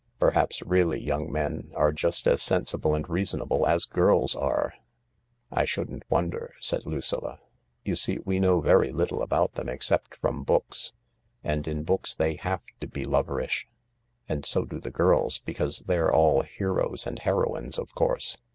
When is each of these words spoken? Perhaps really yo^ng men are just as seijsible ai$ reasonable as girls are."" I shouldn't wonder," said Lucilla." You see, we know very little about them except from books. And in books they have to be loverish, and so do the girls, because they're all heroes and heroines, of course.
Perhaps 0.19 0.63
really 0.63 1.05
yo^ng 1.05 1.29
men 1.29 1.71
are 1.75 1.91
just 1.91 2.25
as 2.25 2.41
seijsible 2.41 2.97
ai$ 2.97 3.03
reasonable 3.07 3.67
as 3.67 3.85
girls 3.85 4.35
are."" 4.35 4.73
I 5.51 5.63
shouldn't 5.63 6.09
wonder," 6.09 6.55
said 6.59 6.87
Lucilla." 6.87 7.39
You 7.85 7.95
see, 7.95 8.17
we 8.25 8.39
know 8.39 8.61
very 8.61 8.91
little 8.91 9.21
about 9.21 9.53
them 9.53 9.69
except 9.69 10.15
from 10.15 10.41
books. 10.41 10.91
And 11.43 11.67
in 11.67 11.83
books 11.83 12.15
they 12.15 12.33
have 12.37 12.63
to 12.79 12.87
be 12.87 13.05
loverish, 13.05 13.67
and 14.27 14.43
so 14.43 14.65
do 14.65 14.79
the 14.79 14.89
girls, 14.89 15.37
because 15.37 15.81
they're 15.81 16.11
all 16.11 16.41
heroes 16.41 17.05
and 17.05 17.19
heroines, 17.19 17.77
of 17.77 17.93
course. 17.93 18.37